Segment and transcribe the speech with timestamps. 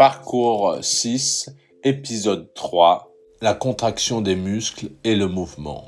[0.00, 1.50] Parcours 6,
[1.84, 3.12] épisode 3,
[3.42, 5.84] la contraction des muscles et le mouvement.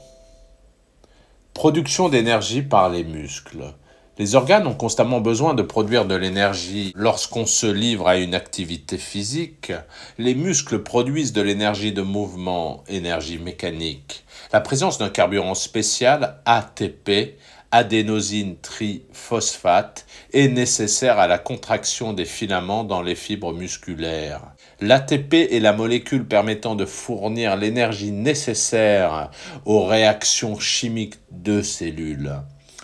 [1.54, 3.72] Production d'énergie par les muscles.
[4.18, 6.92] Les organes ont constamment besoin de produire de l'énergie.
[6.94, 9.72] Lorsqu'on se livre à une activité physique,
[10.18, 14.24] les muscles produisent de l'énergie de mouvement, énergie mécanique.
[14.52, 17.38] La présence d'un carburant spécial, ATP,
[17.70, 20.04] adénosine triphosphate
[20.34, 24.42] est nécessaire à la contraction des filaments dans les fibres musculaires.
[24.82, 29.30] L'ATP est la molécule permettant de fournir l'énergie nécessaire
[29.64, 32.34] aux réactions chimiques de cellules.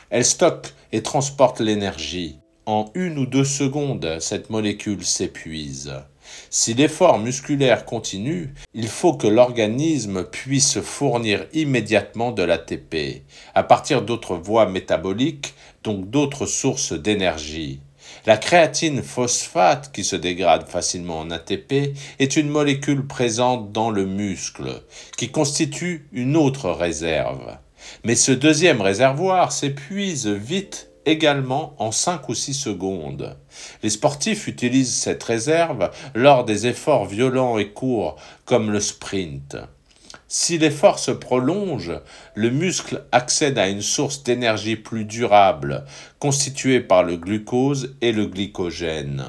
[0.08, 2.38] Elle stocke et transporte l'énergie.
[2.66, 5.92] En une ou deux secondes, cette molécule s'épuise.
[6.50, 13.22] Si l'effort musculaire continue, il faut que l'organisme puisse fournir immédiatement de l'ATP,
[13.54, 17.80] à partir d'autres voies métaboliques, donc d'autres sources d'énergie.
[18.26, 24.06] La créatine phosphate, qui se dégrade facilement en ATP, est une molécule présente dans le
[24.06, 24.82] muscle,
[25.16, 27.56] qui constitue une autre réserve.
[28.04, 33.36] Mais ce deuxième réservoir s'épuise vite également en 5 ou 6 secondes.
[33.82, 39.56] Les sportifs utilisent cette réserve lors des efforts violents et courts comme le sprint.
[40.30, 41.92] Si l'effort se prolonge,
[42.34, 45.86] le muscle accède à une source d'énergie plus durable,
[46.18, 49.24] constituée par le glucose et le glycogène.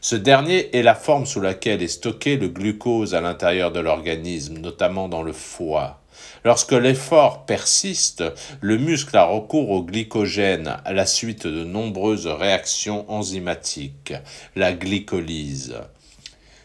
[0.00, 4.58] Ce dernier est la forme sous laquelle est stocké le glucose à l'intérieur de l'organisme,
[4.58, 6.00] notamment dans le foie.
[6.44, 8.24] Lorsque l'effort persiste,
[8.60, 14.14] le muscle a recours au glycogène à la suite de nombreuses réactions enzymatiques,
[14.56, 15.76] la glycolyse.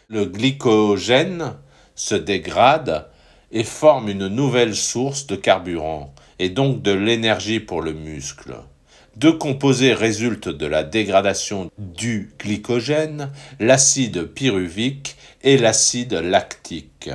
[0.08, 1.54] Le glycogène
[1.94, 3.08] se dégrade
[3.52, 8.56] et forme une nouvelle source de carburant, et donc de l'énergie pour le muscle.
[9.16, 17.10] Deux composés résultent de la dégradation du glycogène, l'acide pyruvique et l'acide lactique.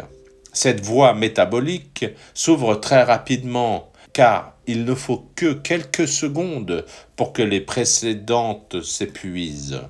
[0.54, 7.42] Cette voie métabolique s'ouvre très rapidement car il ne faut que quelques secondes pour que
[7.42, 9.82] les précédentes s'épuisent.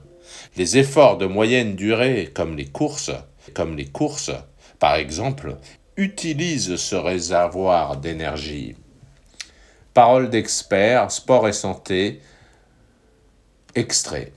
[0.58, 3.12] Les efforts de moyenne durée, comme les courses,
[4.80, 5.58] par exemple,
[5.96, 8.76] utilisent ce réservoir d'énergie.
[9.94, 12.22] Parole d'expert, sport et santé,
[13.76, 14.32] extrait.